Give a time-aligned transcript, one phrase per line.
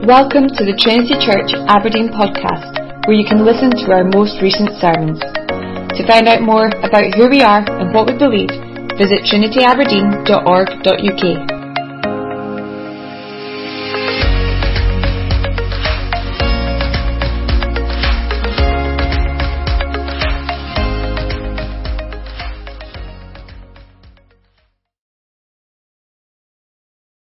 [0.00, 2.72] Welcome to the Trinity Church Aberdeen podcast,
[3.04, 5.20] where you can listen to our most recent sermons.
[5.20, 8.48] To find out more about who we are and what we believe,
[8.96, 11.20] visit trinityaberdeen.org.uk.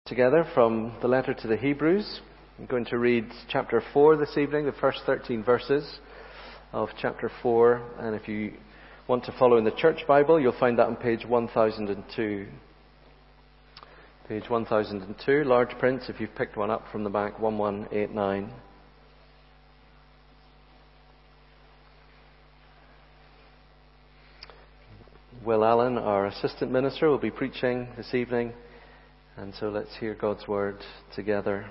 [0.06, 2.20] Together from the letter to the Hebrews.
[2.60, 5.98] I'm going to read chapter 4 this evening, the first 13 verses
[6.74, 7.82] of chapter 4.
[8.00, 8.52] And if you
[9.08, 12.46] want to follow in the church Bible, you'll find that on page 1002.
[14.28, 18.52] Page 1002, large print, if you've picked one up from the back, 1189.
[25.46, 28.52] Will Allan, our assistant minister, will be preaching this evening.
[29.38, 30.76] And so let's hear God's word
[31.16, 31.70] together.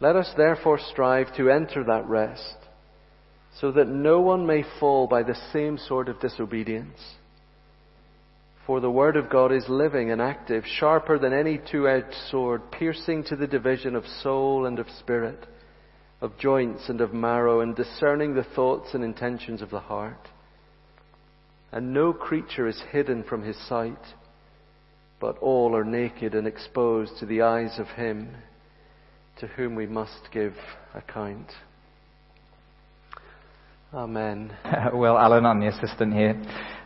[0.00, 2.56] Let us therefore strive to enter that rest,
[3.60, 7.00] so that no one may fall by the same sort of disobedience.
[8.66, 13.24] For the Word of God is living and active, sharper than any two-edged sword, piercing
[13.24, 15.46] to the division of soul and of spirit,
[16.20, 20.28] of joints and of marrow, and discerning the thoughts and intentions of the heart.
[21.72, 24.14] And no creature is hidden from His sight,
[25.20, 28.36] but all are naked and exposed to the eyes of Him
[29.42, 30.54] to whom we must give
[30.94, 31.48] account.
[33.92, 34.56] Amen.
[34.94, 36.40] well, Allan, I'm the assistant here.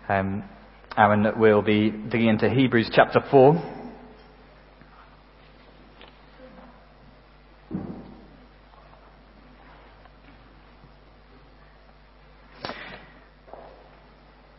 [0.09, 0.43] Um,
[0.97, 3.72] Aaron will be digging into Hebrews chapter 4.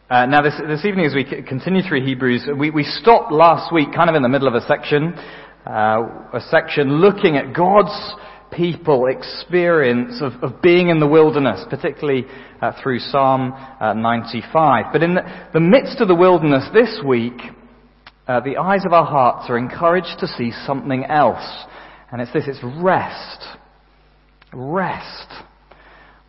[0.09, 3.87] Uh, now, this, this evening, as we continue through Hebrews, we, we stopped last week
[3.91, 5.15] kind of in the middle of a section,
[5.67, 8.15] uh, a section looking at God's
[8.51, 12.25] people experience of, of being in the wilderness, particularly
[12.61, 14.85] uh, through Psalm uh, 95.
[14.93, 15.21] But in the,
[15.53, 17.39] the, midst of the wilderness this week,
[18.27, 21.65] uh, the eyes of our hearts are encouraged to see something else.
[22.11, 23.43] And it's this, it's rest.
[24.53, 25.27] Rest.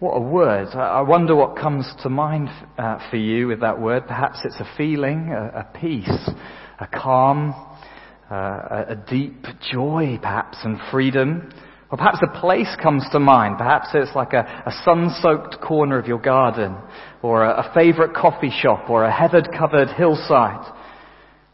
[0.01, 0.69] What a word.
[0.75, 4.07] I wonder what comes to mind uh, for you with that word.
[4.07, 6.31] Perhaps it's a feeling, a, a peace,
[6.81, 7.55] a calm,
[8.31, 11.51] uh, a, deep joy, perhaps, and freedom.
[11.91, 13.57] Or perhaps a place comes to mind.
[13.57, 16.77] Perhaps it's like a, a sun-soaked corner of your garden,
[17.23, 20.67] or a, a favorite coffee shop, or a heathered-covered hillside.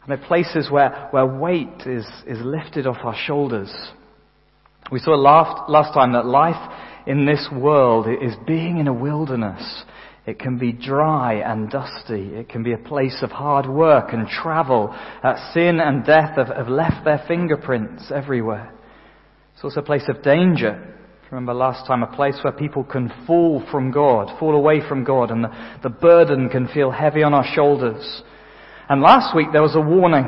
[0.03, 3.73] And they're places where, where weight is, is lifted off our shoulders.
[4.91, 6.71] We saw last, last time that life
[7.07, 9.83] in this world is being in a wilderness.
[10.25, 12.33] It can be dry and dusty.
[12.35, 14.95] It can be a place of hard work and travel.
[15.53, 18.73] Sin and death have, have left their fingerprints everywhere.
[19.53, 20.93] It's also a place of danger.
[21.31, 25.31] Remember last time, a place where people can fall from God, fall away from God,
[25.31, 28.23] and the, the burden can feel heavy on our shoulders.
[28.89, 30.25] And last week there was a warning,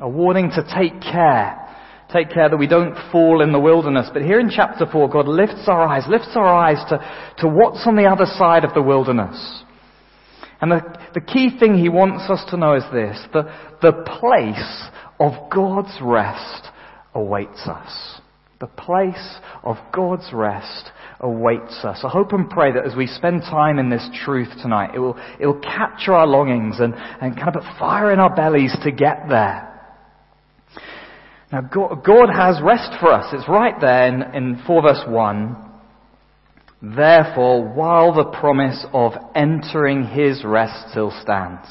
[0.00, 1.65] a warning to take care
[2.12, 4.08] take care that we don't fall in the wilderness.
[4.12, 6.98] But here in chapter 4, God lifts our eyes, lifts our eyes to,
[7.38, 9.62] to what's on the other side of the wilderness.
[10.60, 10.80] And the,
[11.14, 15.98] the key thing he wants us to know is this, the, the place of God's
[16.00, 16.68] rest
[17.14, 18.20] awaits us.
[18.58, 22.00] The place of God's rest awaits us.
[22.02, 25.18] I hope and pray that as we spend time in this truth tonight, it will,
[25.38, 28.90] it will capture our longings and, and kind of put fire in our bellies to
[28.90, 29.75] get there.
[31.56, 33.32] Now, God, has rest for us.
[33.32, 35.56] It's right there in, in 4 verse 1.
[36.82, 41.66] Therefore, while the promise of entering his rest still stands.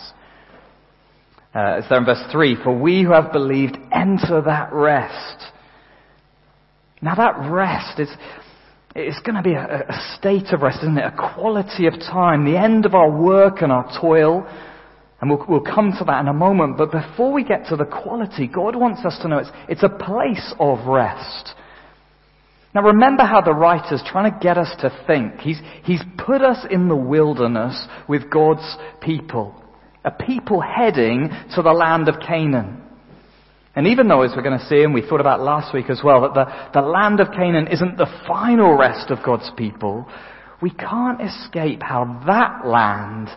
[1.54, 2.58] Uh, it's there in verse 3.
[2.64, 5.52] For we who have believed enter that rest.
[7.04, 8.10] Now that rest is,
[8.96, 11.14] it's going to be a, a state of rest, isn't it?
[11.14, 14.48] A quality of time, the end of our work and our toil.
[15.26, 16.78] And we'll, we'll come to that in a moment.
[16.78, 19.90] But before we get to the quality, God wants us to know it's, it's a
[19.90, 21.56] place of rest.
[22.76, 25.40] Now remember how the writer's trying to get us to think.
[25.40, 29.60] He's, he's put us in the wilderness with God's people.
[30.04, 32.84] A people heading to the land of Canaan.
[33.76, 36.02] And even though, as we're going to see, and we thought about last week as
[36.04, 40.08] well, that the, the land of Canaan isn't the final rest of God's people,
[40.62, 43.30] we can't escape how that land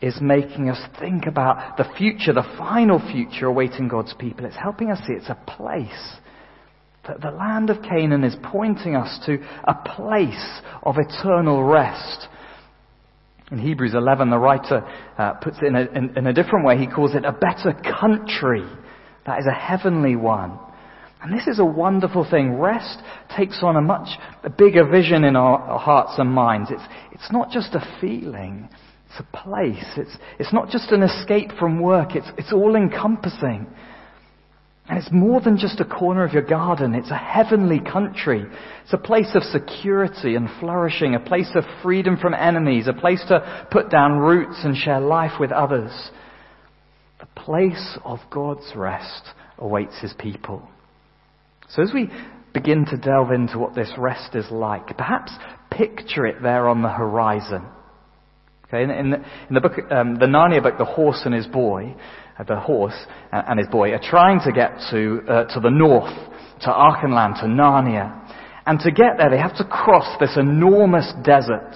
[0.00, 4.46] is making us think about the future, the final future awaiting God's people.
[4.46, 6.16] It's helping us see it's a place.
[7.06, 12.28] That the land of Canaan is pointing us to a place of eternal rest.
[13.50, 14.86] In Hebrews 11, the writer
[15.18, 16.78] uh, puts it in a, in, in a different way.
[16.78, 18.64] He calls it a better country.
[19.26, 20.58] That is a heavenly one.
[21.22, 22.54] And this is a wonderful thing.
[22.58, 22.98] Rest
[23.36, 24.08] takes on a much
[24.56, 26.70] bigger vision in our hearts and minds.
[26.70, 26.82] It's,
[27.12, 28.70] it's not just a feeling.
[29.10, 29.84] It's a place.
[29.96, 32.14] It's, it's not just an escape from work.
[32.14, 33.66] It's, it's all encompassing.
[34.88, 36.94] And it's more than just a corner of your garden.
[36.94, 38.44] It's a heavenly country.
[38.84, 43.22] It's a place of security and flourishing, a place of freedom from enemies, a place
[43.28, 45.92] to put down roots and share life with others.
[47.18, 49.22] The place of God's rest
[49.58, 50.68] awaits his people.
[51.68, 52.10] So as we
[52.54, 55.32] begin to delve into what this rest is like, perhaps
[55.70, 57.64] picture it there on the horizon.
[58.72, 59.16] Okay, in, in, the,
[59.48, 61.92] in the book, um, the Narnia book, the horse and his boy,
[62.38, 62.94] uh, the horse
[63.32, 66.14] and his boy are trying to get to uh, to the north,
[66.60, 68.16] to Archenland, to Narnia,
[68.66, 71.74] and to get there they have to cross this enormous desert.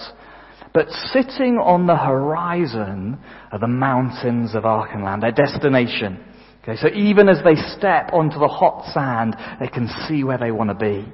[0.73, 3.19] But sitting on the horizon
[3.51, 6.25] are the mountains of Archenland, their destination.
[6.63, 10.53] Okay, so even as they step onto the hot sand, they can see where they
[10.53, 11.13] want to be.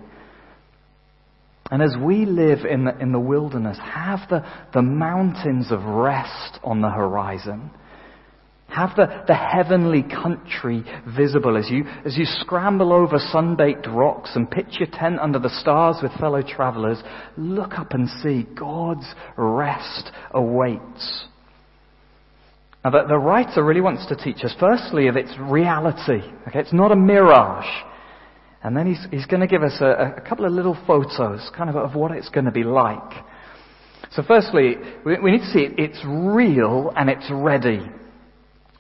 [1.71, 4.45] And as we live in the, in the wilderness, have the,
[4.75, 7.71] the mountains of rest on the horizon.
[8.69, 10.85] Have the, the heavenly country
[11.17, 15.61] visible as you, as you scramble over sun-baked rocks and pitch your tent under the
[15.61, 17.03] stars with fellow travelers.
[17.37, 19.07] Look up and see God's
[19.37, 21.25] rest awaits.
[22.85, 26.23] Now, the, the writer really wants to teach us, firstly, of its reality.
[26.49, 27.67] Okay, it's not a mirage.
[28.63, 31.71] And then he's, he's going to give us a, a couple of little photos, kind
[31.71, 33.25] of of what it's going to be like.
[34.13, 37.81] So firstly, we, we need to see it, it's real and it's ready.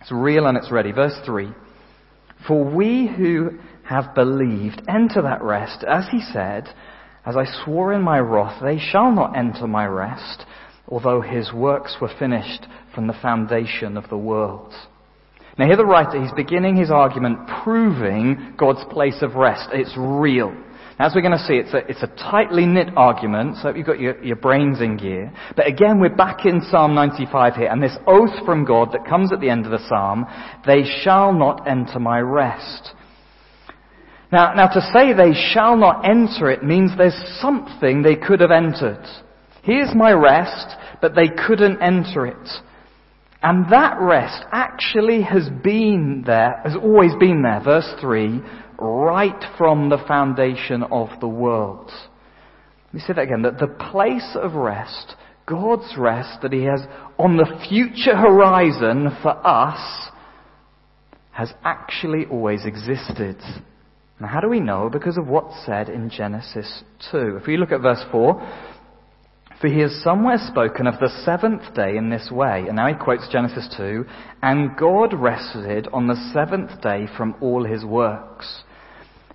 [0.00, 0.92] It's real and it's ready.
[0.92, 1.50] Verse 3.
[2.46, 6.68] For we who have believed enter that rest, as he said,
[7.24, 10.44] as I swore in my wrath, they shall not enter my rest,
[10.88, 14.72] although his works were finished from the foundation of the world.
[15.58, 19.68] Now here the writer, he's beginning his argument proving God's place of rest.
[19.72, 20.54] It's real.
[21.00, 23.98] As we're going to see, it's a, it's a tightly knit argument, so you've got
[23.98, 25.32] your, your brains in gear.
[25.56, 29.32] But again, we're back in Psalm 95 here, and this oath from God that comes
[29.32, 30.26] at the end of the psalm,
[30.66, 32.90] they shall not enter my rest.
[34.30, 38.50] Now, now to say they shall not enter it means there's something they could have
[38.50, 39.02] entered.
[39.62, 42.48] Here's my rest, but they couldn't enter it.
[43.42, 48.40] And that rest actually has been there, has always been there, verse 3,
[48.78, 51.90] right from the foundation of the world.
[52.86, 55.14] Let me say that again, that the place of rest,
[55.46, 56.82] God's rest that He has
[57.18, 60.10] on the future horizon for us,
[61.30, 63.36] has actually always existed.
[64.20, 64.90] Now how do we know?
[64.92, 67.38] Because of what's said in Genesis 2.
[67.40, 68.78] If we look at verse 4,
[69.60, 72.64] for he has somewhere spoken of the seventh day in this way.
[72.66, 74.04] And now he quotes Genesis 2.
[74.42, 78.62] And God rested on the seventh day from all his works.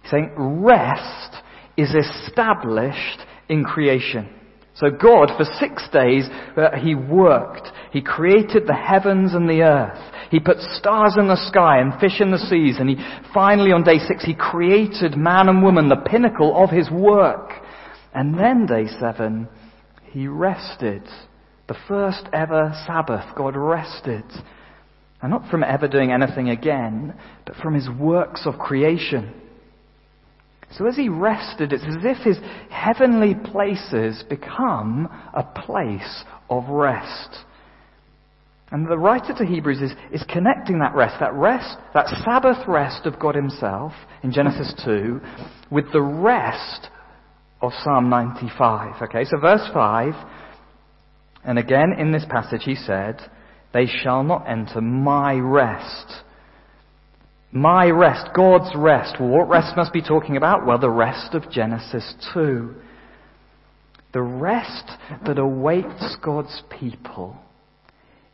[0.02, 1.44] He's saying rest
[1.78, 4.30] is established in creation.
[4.76, 6.26] So God, for six days,
[6.58, 7.70] uh, He worked.
[7.92, 10.14] He created the heavens and the earth.
[10.30, 12.76] He put stars in the sky and fish in the seas.
[12.80, 12.98] And He,
[13.34, 17.52] finally on day six, He created man and woman, the pinnacle of His work.
[18.14, 19.48] And then day seven,
[20.16, 21.04] he rested.
[21.68, 24.24] The first ever Sabbath, God rested.
[25.22, 27.14] And not from ever doing anything again,
[27.46, 29.34] but from his works of creation.
[30.72, 32.38] So as he rested, it's as if his
[32.70, 37.40] heavenly places become a place of rest.
[38.72, 43.06] And the writer to Hebrews is, is connecting that rest, that rest, that Sabbath rest
[43.06, 43.92] of God Himself
[44.24, 45.20] in Genesis 2,
[45.70, 46.88] with the rest
[47.62, 49.02] of Psalm 95.
[49.04, 50.14] Okay, so verse 5,
[51.44, 53.20] and again in this passage he said,
[53.74, 56.14] They shall not enter my rest.
[57.52, 59.16] My rest, God's rest.
[59.20, 60.66] Well, what rest must be talking about?
[60.66, 62.74] Well, the rest of Genesis 2.
[64.12, 64.92] The rest
[65.26, 67.38] that awaits God's people.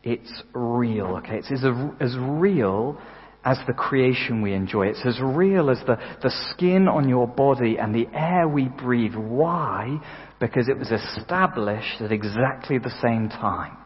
[0.04, 1.38] It's real, okay?
[1.38, 1.64] It's as,
[2.00, 3.00] as real
[3.44, 4.88] as the creation we enjoy.
[4.88, 9.16] It's as real as the, the skin on your body and the air we breathe.
[9.16, 10.00] Why?
[10.40, 13.78] Because it was established at exactly the same time.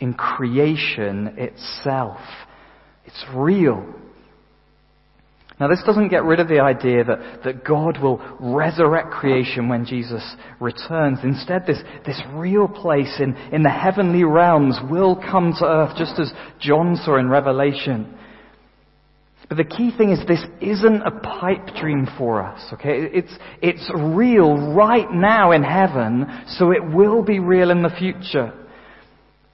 [0.00, 2.18] In creation itself.
[3.04, 3.84] It's real.
[5.60, 9.84] Now, this doesn't get rid of the idea that, that God will resurrect creation when
[9.84, 10.24] Jesus
[10.58, 11.18] returns.
[11.22, 16.18] Instead, this, this real place in, in the heavenly realms will come to earth, just
[16.18, 18.18] as John saw in Revelation.
[19.52, 23.02] But the key thing is this isn't a pipe dream for us, okay?
[23.12, 28.50] It's, it's real right now in heaven, so it will be real in the future.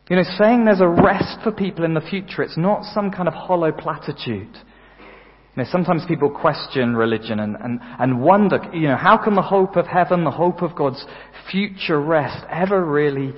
[0.09, 3.27] You know, saying there's a rest for people in the future, it's not some kind
[3.27, 4.55] of hollow platitude.
[4.55, 9.43] You know, sometimes people question religion and, and, and wonder, you know, how can the
[9.43, 11.05] hope of heaven, the hope of God's
[11.51, 13.35] future rest ever really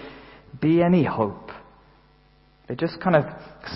[0.61, 1.53] be any hope?
[2.69, 3.25] They just kind of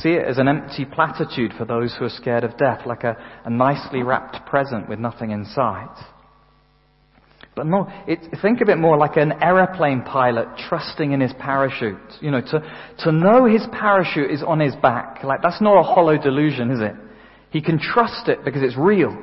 [0.00, 3.16] see it as an empty platitude for those who are scared of death, like a,
[3.44, 5.94] a nicely wrapped present with nothing inside.
[7.56, 11.96] But no, it, think of it more like an aeroplane pilot trusting in his parachute.
[12.20, 15.22] You know, to, to know his parachute is on his back.
[15.22, 16.94] Like, that's not a hollow delusion, is it?
[17.50, 19.16] He can trust it because it's real.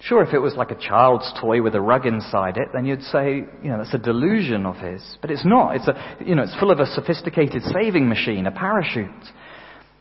[0.00, 3.02] Sure, if it was like a child's toy with a rug inside it, then you'd
[3.04, 5.02] say, you know, that's a delusion of his.
[5.22, 5.76] But it's not.
[5.76, 9.08] It's a, you know, it's full of a sophisticated saving machine, a parachute.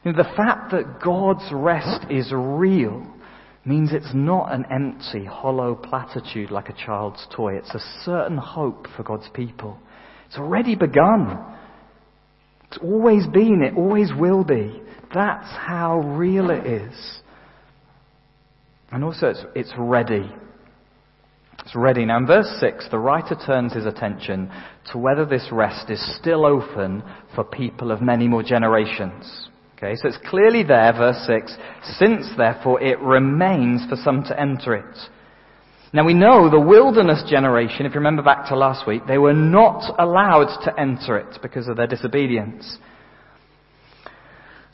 [0.06, 3.08] You know, the fact that God's rest is real
[3.66, 7.56] means it's not an empty, hollow platitude like a child's toy.
[7.56, 9.80] It's a certain hope for God's people.
[10.28, 11.44] It's already begun.
[12.68, 13.64] It's always been.
[13.64, 14.80] It always will be.
[15.12, 17.20] That's how real it is.
[18.92, 20.32] And also, it's, it's ready.
[21.64, 22.06] It's ready.
[22.06, 24.52] Now, in verse 6, the writer turns his attention
[24.92, 27.02] to whether this rest is still open
[27.34, 29.50] for people of many more generations.
[29.78, 31.54] Okay, so it's clearly there, verse 6,
[31.98, 34.98] since therefore it remains for some to enter it.
[35.92, 39.34] Now we know the wilderness generation, if you remember back to last week, they were
[39.34, 42.78] not allowed to enter it because of their disobedience.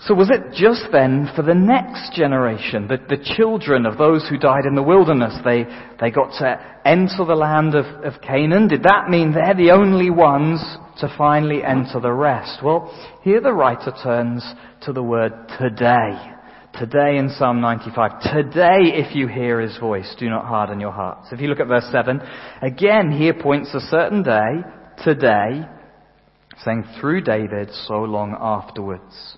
[0.01, 4.37] So was it just then for the next generation, the, the children of those who
[4.37, 5.65] died in the wilderness, they,
[5.99, 8.67] they got to enter the land of, of Canaan?
[8.67, 10.59] Did that mean they're the only ones
[11.01, 12.63] to finally enter the rest?
[12.63, 12.91] Well,
[13.23, 14.45] here the writer turns
[14.83, 16.31] to the word today.
[16.79, 18.21] Today in Psalm 95.
[18.33, 21.27] Today, if you hear his voice, do not harden your hearts.
[21.31, 22.21] If you look at verse 7,
[22.61, 24.61] again, he points a certain day,
[25.03, 25.67] today,
[26.63, 29.37] saying through David, so long afterwards.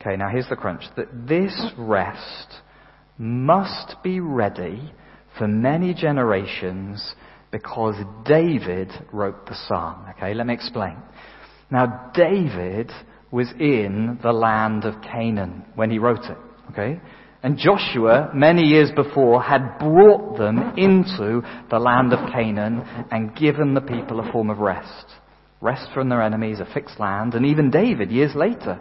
[0.00, 0.82] Okay, now here's the crunch.
[0.96, 2.48] That this rest
[3.16, 4.92] must be ready
[5.38, 7.14] for many generations
[7.52, 7.94] because
[8.24, 10.06] David wrote the psalm.
[10.16, 10.96] Okay, let me explain.
[11.70, 12.90] Now, David
[13.30, 16.38] was in the land of Canaan when he wrote it.
[16.70, 17.00] Okay?
[17.42, 23.74] And Joshua, many years before, had brought them into the land of Canaan and given
[23.74, 25.06] the people a form of rest.
[25.60, 28.80] Rest from their enemies, a fixed land, and even David, years later,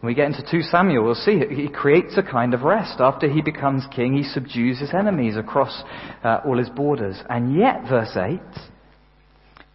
[0.00, 3.00] when we get into 2 Samuel, we'll see he creates a kind of rest.
[3.00, 5.82] After he becomes king, he subdues his enemies across
[6.24, 7.22] uh, all his borders.
[7.28, 8.40] And yet, verse 8,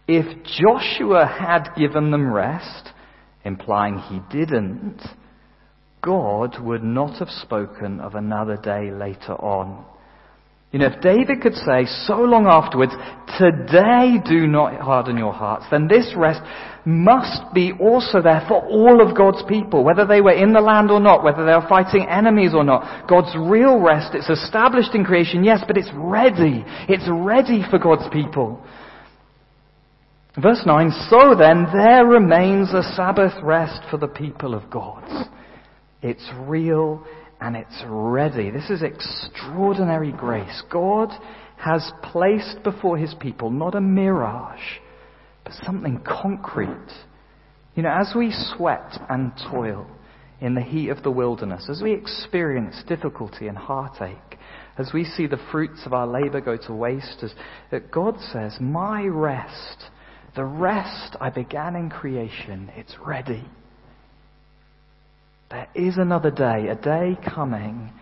[0.08, 2.90] if Joshua had given them rest,
[3.44, 5.00] implying he didn't,
[6.02, 9.84] God would not have spoken of another day later on.
[10.72, 12.92] You know, if David could say so long afterwards,
[13.38, 16.40] today do not harden your hearts, then this rest
[16.84, 20.90] must be also there for all of God's people, whether they were in the land
[20.90, 23.08] or not, whether they were fighting enemies or not.
[23.08, 26.64] God's real rest, it's established in creation, yes, but it's ready.
[26.88, 28.62] It's ready for God's people.
[30.40, 35.02] Verse 9, so then there remains a Sabbath rest for the people of God.
[36.02, 37.06] It's real,
[37.46, 38.50] and it's ready.
[38.50, 40.64] This is extraordinary grace.
[40.68, 41.10] God
[41.56, 44.80] has placed before his people not a mirage,
[45.44, 46.90] but something concrete.
[47.76, 49.86] You know, as we sweat and toil
[50.40, 54.38] in the heat of the wilderness, as we experience difficulty and heartache,
[54.76, 57.32] as we see the fruits of our labor go to waste, as
[57.70, 59.84] that God says, My rest,
[60.34, 63.44] the rest I began in creation, it's ready.
[65.50, 67.92] There is another day, a day coming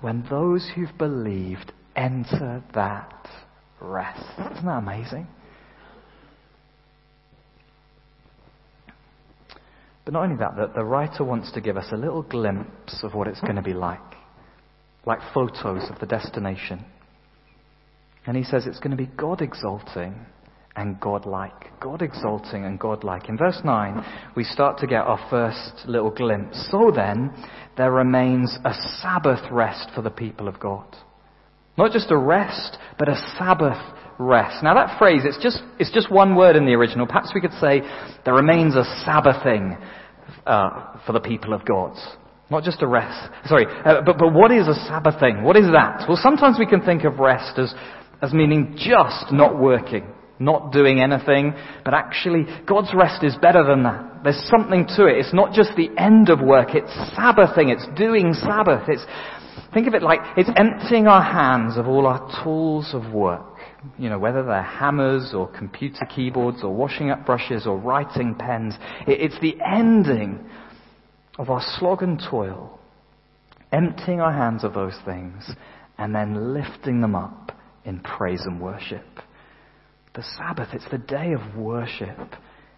[0.00, 3.28] when those who've believed enter that
[3.80, 4.24] rest.
[4.52, 5.26] Isn't that amazing?
[10.04, 13.14] But not only that, the, the writer wants to give us a little glimpse of
[13.14, 14.00] what it's going to be like,
[15.04, 16.84] like photos of the destination.
[18.26, 20.14] And he says it's going to be God exalting
[20.80, 21.78] and God-like.
[21.80, 23.28] God exalting and God-like.
[23.28, 26.68] In verse 9, we start to get our first little glimpse.
[26.70, 27.32] So then,
[27.76, 30.96] there remains a Sabbath rest for the people of God.
[31.76, 33.78] Not just a rest, but a Sabbath
[34.18, 34.62] rest.
[34.62, 37.06] Now that phrase, it's just, it's just one word in the original.
[37.06, 37.82] Perhaps we could say,
[38.24, 39.78] there remains a Sabbathing
[40.46, 41.96] uh, for the people of God.
[42.50, 43.30] Not just a rest.
[43.46, 45.42] Sorry, uh, but, but what is a Sabbathing?
[45.42, 46.04] What is that?
[46.08, 47.72] Well, sometimes we can think of rest as,
[48.20, 50.04] as meaning just not working,
[50.40, 51.54] not doing anything,
[51.84, 54.24] but actually God's rest is better than that.
[54.24, 55.18] There's something to it.
[55.18, 58.88] It's not just the end of work, it's Sabbathing, it's doing Sabbath.
[58.88, 59.04] It's,
[59.72, 63.50] think of it like it's emptying our hands of all our tools of work
[63.98, 68.74] you know, whether they're hammers or computer keyboards or washing up brushes or writing pens,
[69.06, 70.44] it's the ending
[71.38, 72.78] of our slog and toil,
[73.72, 75.50] emptying our hands of those things
[75.98, 77.52] and then lifting them up
[77.84, 79.06] in praise and worship.
[80.14, 82.18] The Sabbath, it's the day of worship.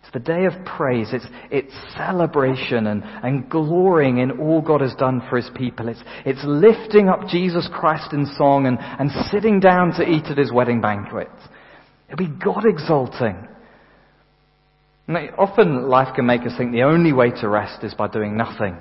[0.03, 1.09] It's the day of praise.
[1.13, 5.89] It's, it's celebration and, and glorying in all God has done for his people.
[5.89, 10.39] It's, it's lifting up Jesus Christ in song and, and sitting down to eat at
[10.39, 11.31] his wedding banquet.
[12.09, 13.49] It'll be God exalting.
[15.39, 18.77] Often life can make us think the only way to rest is by doing nothing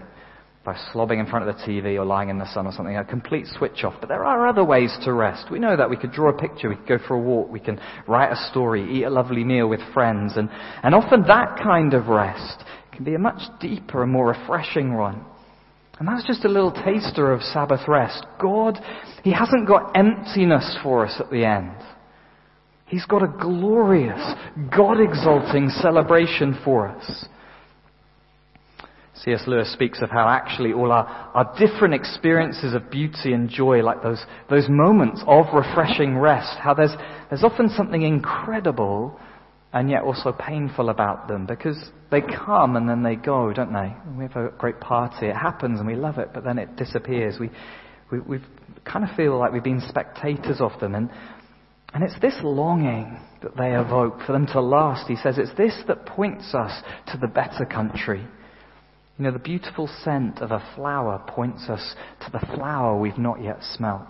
[0.63, 3.03] by slobbing in front of the TV or lying in the sun or something, a
[3.03, 3.95] complete switch off.
[3.99, 5.49] But there are other ways to rest.
[5.49, 5.89] We know that.
[5.89, 8.49] We could draw a picture, we could go for a walk, we can write a
[8.51, 10.49] story, eat a lovely meal with friends, and,
[10.83, 15.25] and often that kind of rest can be a much deeper and more refreshing one.
[15.97, 18.25] And that's just a little taster of Sabbath rest.
[18.39, 18.79] God,
[19.23, 21.75] He hasn't got emptiness for us at the end.
[22.85, 24.33] He's got a glorious,
[24.75, 27.25] God exalting celebration for us.
[29.13, 29.43] C.S.
[29.45, 34.01] Lewis speaks of how actually all our, our different experiences of beauty and joy, like
[34.01, 36.95] those, those moments of refreshing rest, how there's,
[37.29, 39.19] there's often something incredible
[39.73, 41.77] and yet also painful about them because
[42.09, 43.93] they come and then they go, don't they?
[44.17, 47.37] We have a great party, it happens and we love it, but then it disappears.
[47.39, 47.49] We,
[48.11, 48.39] we we
[48.85, 50.95] kind of feel like we've been spectators of them.
[50.95, 51.09] And,
[51.93, 55.07] and it's this longing that they evoke for them to last.
[55.07, 58.25] He says it's this that points us to the better country
[59.21, 61.93] you know, the beautiful scent of a flower points us
[62.25, 64.01] to the flower we've not yet smelt.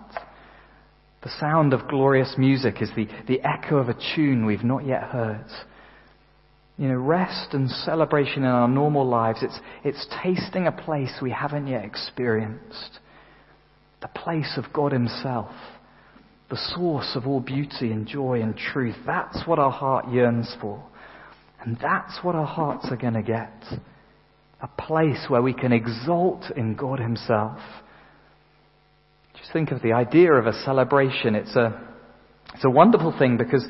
[1.22, 5.02] The sound of glorious music is the, the echo of a tune we've not yet
[5.02, 5.44] heard.
[6.78, 11.30] You know, rest and celebration in our normal lives, it's, it's tasting a place we
[11.30, 12.98] haven't yet experienced.
[14.00, 15.52] The place of God Himself.
[16.48, 18.96] The source of all beauty and joy and truth.
[19.04, 20.82] That's what our heart yearns for.
[21.60, 23.62] And that's what our hearts are going to get
[24.62, 27.58] a place where we can exalt in God Himself.
[29.36, 31.34] Just think of the idea of a celebration.
[31.34, 31.88] It's a,
[32.54, 33.66] it's a wonderful thing because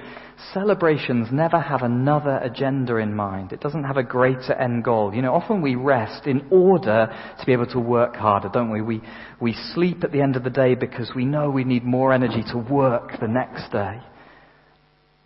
[0.53, 3.53] celebrations never have another agenda in mind.
[3.53, 5.15] It doesn't have a greater end goal.
[5.15, 8.83] You know, often we rest in order to be able to work harder, don't we?
[8.83, 9.01] We,
[9.41, 12.43] we sleep at the end of the day because we know we need more energy
[12.53, 13.99] to work the next day.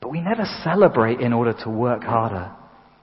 [0.00, 2.52] But we never celebrate in order to work harder.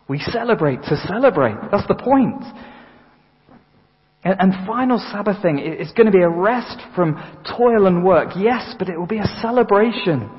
[0.08, 1.56] We celebrate to celebrate.
[1.72, 2.44] That's the point.
[4.26, 7.16] And, final Sabbathing is going to be a rest from
[7.58, 8.30] toil and work.
[8.38, 10.30] Yes, but it will be a celebration.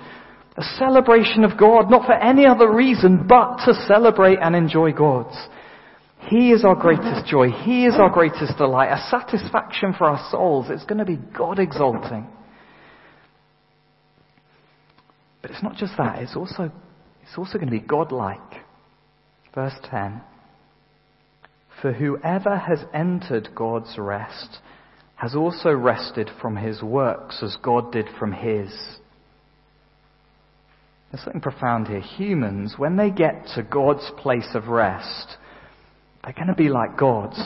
[0.57, 5.27] A celebration of God, not for any other reason, but to celebrate and enjoy God.
[6.29, 7.51] He is our greatest joy.
[7.51, 8.89] He is our greatest delight.
[8.89, 10.67] A satisfaction for our souls.
[10.71, 12.27] It's going to be God exalting.
[15.43, 16.23] But it's not just that.
[16.23, 16.73] It's also,
[17.23, 18.64] it's also going to be God-like.
[19.55, 20.21] Verse 10
[21.81, 24.59] For whoever has entered God's rest
[25.17, 28.69] has also rested from his works as God did from his.
[31.11, 32.01] There's something profound here.
[32.01, 35.37] Humans, when they get to God's place of rest,
[36.25, 37.41] they're going to be like gods.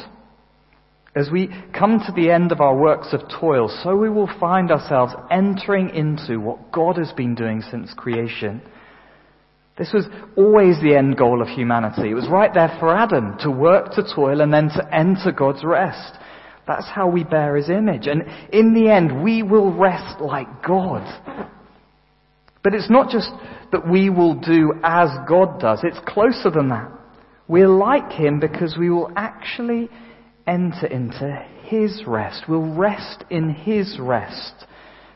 [1.14, 4.71] As we come to the end of our works of toil, so we will find
[4.71, 8.62] ourselves entering into what God has been doing since creation.
[9.79, 12.11] This was always the end goal of humanity.
[12.11, 15.62] It was right there for Adam to work, to toil, and then to enter God's
[15.62, 16.19] rest.
[16.67, 18.09] That's how we bear His image.
[18.09, 21.07] And in the end, we will rest like God.
[22.64, 23.31] But it's not just
[23.71, 25.81] that we will do as God does.
[25.85, 26.91] It's closer than that.
[27.47, 29.88] We're like Him because we will actually
[30.47, 32.45] enter into His rest.
[32.49, 34.67] We'll rest in His rest.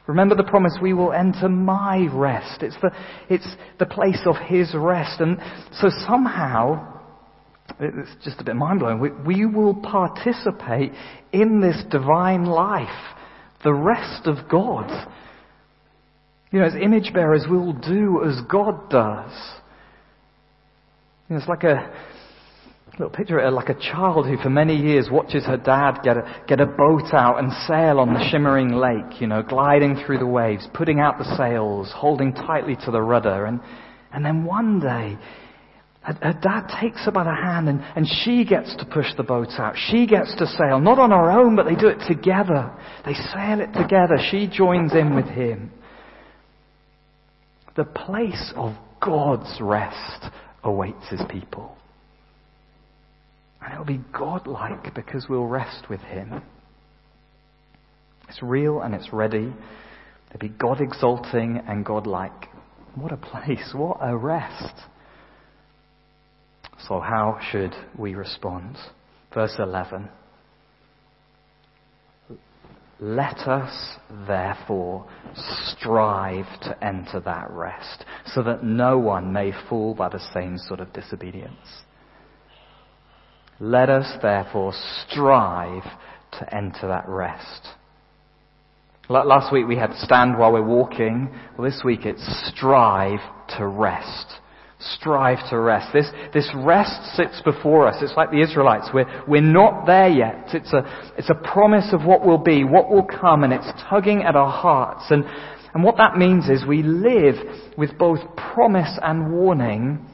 [0.07, 2.63] Remember the promise, we will enter my rest.
[2.63, 2.91] It's the,
[3.31, 3.47] it's
[3.79, 5.21] the place of His rest.
[5.21, 5.39] And
[5.75, 7.01] so somehow,
[7.79, 10.93] it's just a bit mind blowing, we, we will participate
[11.33, 12.89] in this divine life,
[13.63, 15.09] the rest of God.
[16.51, 19.33] You know, as image bearers, we'll do as God does.
[21.29, 21.91] You know, it's like a
[22.99, 26.45] little picture of like a child who for many years watches her dad get a,
[26.47, 30.27] get a boat out and sail on the shimmering lake, you know, gliding through the
[30.27, 33.47] waves, putting out the sails, holding tightly to the rudder.
[33.47, 33.61] And,
[34.13, 35.17] and then one day,
[36.03, 39.23] her, her dad takes her by the hand and, and she gets to push the
[39.23, 39.75] boat out.
[39.91, 42.73] She gets to sail, not on her own, but they do it together.
[43.07, 44.19] They sail it together.
[44.31, 45.71] She joins in with him.
[47.75, 50.27] The place of God's rest
[50.63, 51.77] awaits his people.
[53.63, 56.43] And it'll be God-like because we'll rest with him.
[58.29, 59.53] It's real and it's ready.
[60.29, 62.49] It'll be God exalting and God-like.
[62.95, 63.73] What a place.
[63.75, 64.75] What a rest.
[66.89, 68.77] So how should we respond?
[69.33, 70.09] Verse 11.
[73.01, 73.97] Let us
[74.27, 80.57] therefore strive to enter that rest, so that no one may fall by the same
[80.57, 81.83] sort of disobedience.
[83.63, 84.73] Let us therefore
[85.07, 85.85] strive
[86.33, 87.69] to enter that rest.
[89.09, 91.31] Last week we had stand while we're walking.
[91.57, 93.21] Well, this week it's strive
[93.57, 94.27] to rest.
[94.81, 95.93] Strive to rest.
[95.93, 98.03] This, this rest sits before us.
[98.03, 98.89] It's like the Israelites.
[98.93, 100.49] We're, we're not there yet.
[100.53, 104.25] It's a, it's a promise of what will be, what will come, and it's tugging
[104.25, 105.05] at our hearts.
[105.11, 105.23] And,
[105.73, 107.37] and what that means is we live
[107.79, 110.05] with both promise and warning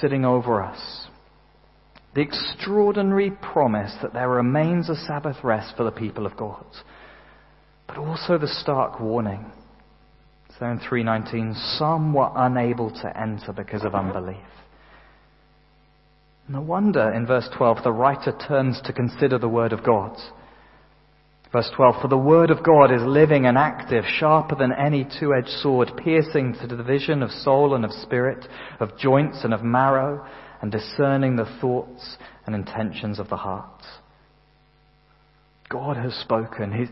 [0.00, 1.06] sitting over us.
[2.14, 6.64] The extraordinary promise that there remains a Sabbath rest for the people of God,
[7.86, 9.50] but also the stark warning
[10.58, 14.36] so in 319, some were unable to enter because of unbelief.
[16.48, 20.16] No wonder in verse 12 the writer turns to consider the word of God.
[21.50, 25.48] Verse 12, for the word of God is living and active, sharper than any two-edged
[25.48, 28.44] sword, piercing to the division of soul and of spirit,
[28.80, 30.24] of joints and of marrow,
[30.64, 33.82] and discerning the thoughts and intentions of the heart.
[35.68, 36.88] God has spoken.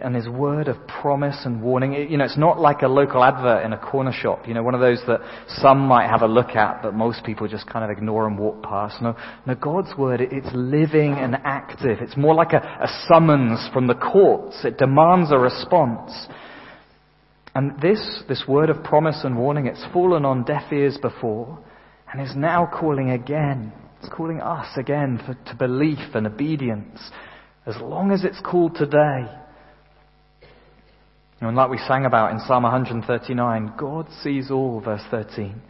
[0.00, 1.92] And his word of promise and warning.
[1.92, 4.74] You know, it's not like a local advert in a corner shop, you know, one
[4.74, 5.20] of those that
[5.60, 8.60] some might have a look at, but most people just kind of ignore and walk
[8.64, 9.00] past.
[9.00, 9.14] No,
[9.46, 11.98] no God's word, it's living and active.
[12.00, 14.64] It's more like a, a summons from the courts.
[14.64, 16.10] It demands a response.
[17.54, 21.60] And this, this word of promise and warning, it's fallen on deaf ears before,
[22.12, 23.72] and is now calling again.
[24.00, 27.00] It's calling us again for, to belief and obedience,
[27.66, 29.26] as long as it's called today.
[31.40, 35.60] And like we sang about in Psalm 139, God sees all, verse 13.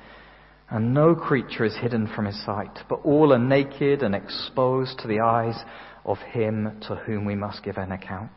[0.69, 5.09] And no creature is hidden from his sight, but all are naked and exposed to
[5.09, 5.57] the eyes
[6.05, 8.33] of him to whom we must give an account.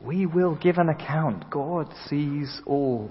[0.00, 1.50] We will give an account.
[1.50, 3.10] God sees all.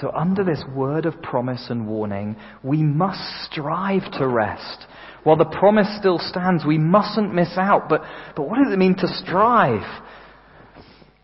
[0.00, 4.86] So, under this word of promise and warning, we must strive to rest.
[5.24, 7.88] While the promise still stands, we mustn't miss out.
[7.88, 8.02] But,
[8.36, 9.82] but what does it mean to strive?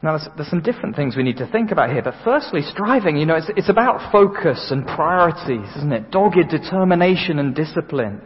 [0.02, 3.16] Now, there's, there's, some different things we need to think about here, but firstly, striving,
[3.16, 6.10] you know, it's, it's about focus and priorities, isn't it?
[6.10, 8.20] Dogged determination and discipline.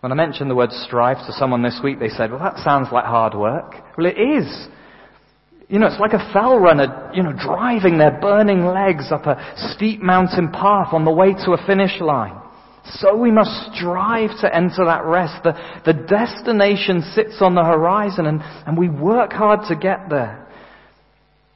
[0.00, 2.88] When I mentioned the word strive to someone this week, they said, well, that sounds
[2.90, 3.74] like hard work.
[3.98, 4.68] Well, it is.
[5.72, 9.42] You know, it's like a fell runner, you know, driving their burning legs up a
[9.72, 12.38] steep mountain path on the way to a finish line.
[12.84, 15.42] So we must strive to enter that rest.
[15.42, 15.54] The,
[15.86, 20.46] the destination sits on the horizon and, and we work hard to get there.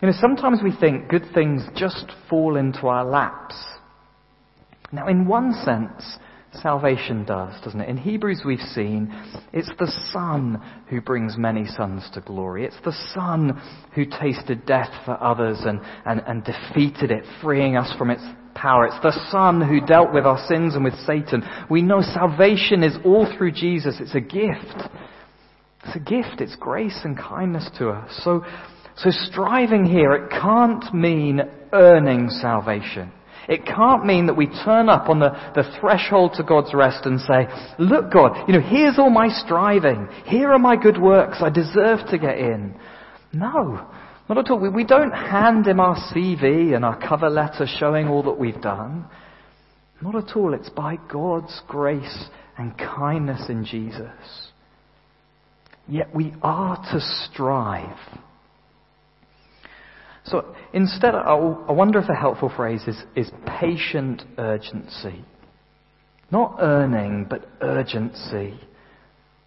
[0.00, 3.54] You know, sometimes we think good things just fall into our laps.
[4.92, 6.16] Now, in one sense,
[6.62, 7.88] salvation does, doesn't it?
[7.88, 9.12] In Hebrews, we've seen
[9.52, 12.64] it's the Son who brings many sons to glory.
[12.64, 13.60] It's the Son
[13.94, 18.22] who tasted death for others and, and, and defeated it, freeing us from its
[18.54, 18.86] power.
[18.86, 21.42] It's the Son who dealt with our sins and with Satan.
[21.70, 23.96] We know salvation is all through Jesus.
[24.00, 24.90] It's a gift.
[25.84, 26.40] It's a gift.
[26.40, 28.20] It's grace and kindness to us.
[28.24, 28.44] So,
[28.96, 31.42] so striving here, it can't mean
[31.72, 33.12] earning salvation.
[33.48, 37.20] It can't mean that we turn up on the, the threshold to God's rest and
[37.20, 37.46] say,
[37.78, 40.08] look God, you know, here's all my striving.
[40.24, 41.38] Here are my good works.
[41.40, 42.74] I deserve to get in.
[43.32, 43.86] No,
[44.28, 44.58] not at all.
[44.58, 48.60] We, we don't hand him our CV and our cover letter showing all that we've
[48.60, 49.06] done.
[50.02, 50.52] Not at all.
[50.52, 52.26] It's by God's grace
[52.58, 54.50] and kindness in Jesus.
[55.88, 57.96] Yet we are to strive.
[60.26, 61.34] So instead, I
[61.70, 65.24] wonder if a helpful phrase is, is patient urgency.
[66.32, 68.58] Not earning, but urgency.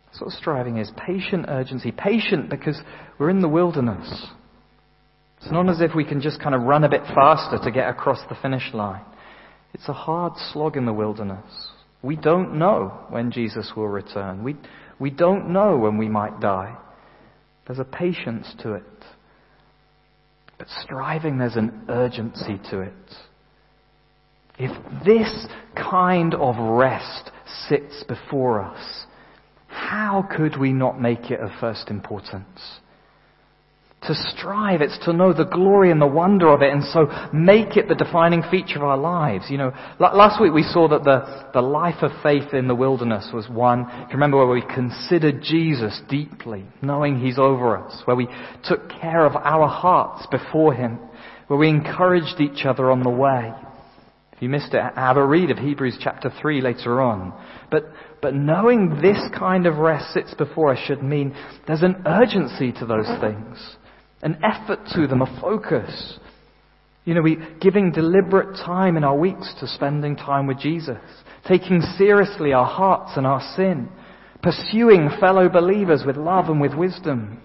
[0.05, 0.89] That's what striving is.
[1.05, 1.91] Patient urgency.
[1.91, 2.79] Patient because
[3.19, 4.27] we're in the wilderness.
[5.41, 7.89] It's not as if we can just kind of run a bit faster to get
[7.89, 9.03] across the finish line.
[9.73, 11.69] It's a hard slog in the wilderness.
[12.01, 14.43] We don't know when Jesus will return.
[14.43, 14.55] We,
[14.97, 16.77] we don't know when we might die.
[17.67, 18.83] There's a patience to it.
[20.59, 22.93] But striving, there's an urgency to it.
[24.59, 24.71] If
[25.05, 27.31] this kind of rest
[27.69, 29.05] sits before us,
[29.67, 32.79] how could we not make it of first importance?
[34.09, 37.77] To strive, it's to know the glory and the wonder of it and so make
[37.77, 39.45] it the defining feature of our lives.
[39.51, 43.29] You know, last week we saw that the, the life of faith in the wilderness
[43.31, 48.27] was one, you remember where we considered Jesus deeply, knowing He's over us, where we
[48.63, 50.97] took care of our hearts before Him,
[51.45, 53.53] where we encouraged each other on the way.
[54.31, 57.31] If you missed it, have a read of Hebrews chapter 3 later on.
[57.69, 57.83] But,
[58.23, 61.35] but knowing this kind of rest sits before us should mean
[61.67, 63.75] there's an urgency to those things
[64.21, 66.19] an effort to them, a focus.
[67.05, 70.99] You know, we giving deliberate time in our weeks to spending time with Jesus,
[71.47, 73.89] taking seriously our hearts and our sin,
[74.43, 77.41] pursuing fellow believers with love and with wisdom.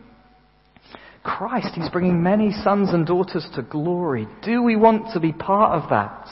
[1.23, 4.29] Christ, He's bringing many sons and daughters to glory.
[4.43, 6.29] Do we want to be part of that?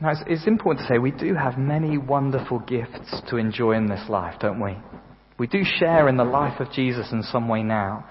[0.00, 3.86] Now, it's, it's important to say we do have many wonderful gifts to enjoy in
[3.86, 4.78] this life, don't we?
[5.40, 8.04] We do share in the life of Jesus in some way now.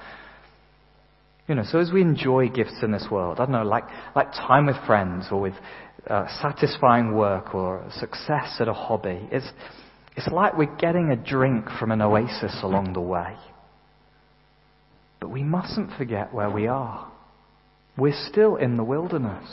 [1.47, 3.83] You know, so as we enjoy gifts in this world, I don't know, like,
[4.15, 5.53] like time with friends or with
[6.09, 9.45] uh, satisfying work or success at a hobby, it's,
[10.17, 13.35] it's like we're getting a drink from an oasis along the way.
[15.19, 17.11] But we mustn't forget where we are.
[17.95, 19.47] We're still in the wilderness.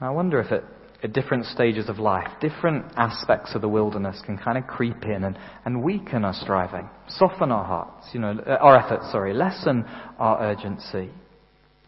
[0.00, 0.62] I wonder if it
[1.02, 5.24] at different stages of life, different aspects of the wilderness can kind of creep in
[5.24, 9.84] and, and weaken our striving, soften our hearts, you know, uh, our efforts, sorry, lessen
[10.18, 11.10] our urgency.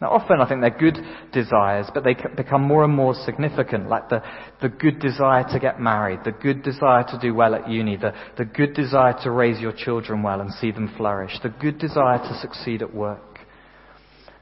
[0.01, 0.97] Now, often I think they're good
[1.33, 4.23] desires, but they become more and more significant, like the,
[4.61, 8.13] the good desire to get married, the good desire to do well at uni, the,
[8.37, 12.19] the good desire to raise your children well and see them flourish, the good desire
[12.19, 13.39] to succeed at work.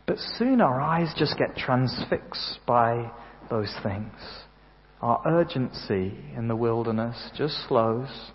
[0.06, 3.12] But soon our eyes just get transfixed by
[3.50, 4.14] those things.
[5.02, 8.32] Our urgency in the wilderness just slows.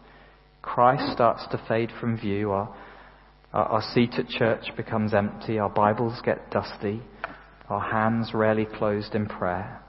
[0.62, 2.52] Christ starts to fade from view.
[2.52, 2.72] Our,
[3.52, 5.58] our, our seat at church becomes empty.
[5.58, 7.02] Our Bibles get dusty.
[7.68, 9.82] Our hands rarely closed in prayer.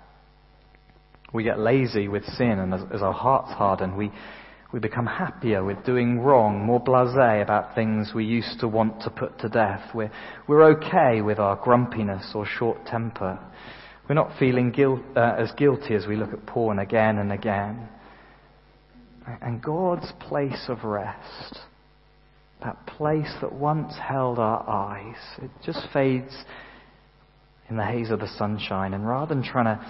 [1.32, 4.12] We get lazy with sin, and as, as our hearts harden, we,
[4.72, 9.12] we become happier with doing wrong, more blasé about things we used to want to
[9.12, 9.94] put to death.
[9.94, 10.12] We're,
[10.48, 13.40] we're okay with our grumpiness or short temper.
[14.08, 17.88] We're not feeling guilt, uh, as guilty as we look at porn again and again.
[19.42, 21.60] And God's place of rest,
[22.62, 26.34] that place that once held our eyes, it just fades
[27.70, 28.94] in the haze of the sunshine.
[28.94, 29.86] And rather than trying to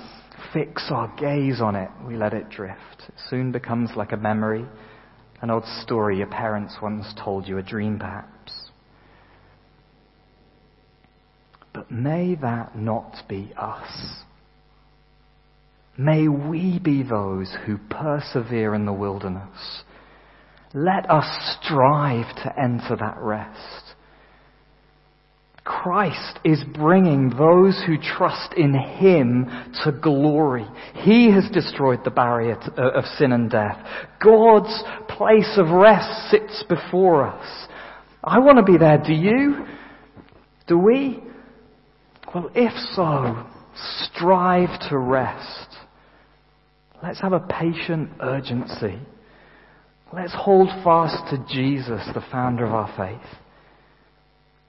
[0.54, 3.04] fix our gaze on it, we let it drift.
[3.08, 4.66] It soon becomes like a memory,
[5.42, 8.63] an old story your parents once told you, a dream perhaps.
[11.74, 14.24] But may that not be us.
[15.98, 19.84] May we be those who persevere in the wilderness.
[20.74, 23.94] Let us strive to enter that rest.
[25.64, 29.46] Christ is bringing those who trust in Him
[29.84, 30.66] to glory.
[30.96, 33.78] He has destroyed the barrier uh, of sin and death.
[34.22, 37.68] God's place of rest sits before us.
[38.24, 38.98] I want to be there.
[38.98, 39.66] Do you?
[40.68, 41.22] Do we?
[42.34, 43.46] Well, if so,
[44.06, 45.78] strive to rest.
[47.02, 48.98] Let's have a patient urgency.
[50.14, 53.30] Let's hold fast to Jesus, the founder of our faith.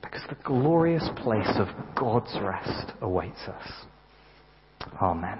[0.02, 3.68] Because the glorious place of God's rest awaits us.
[5.00, 5.38] Amen.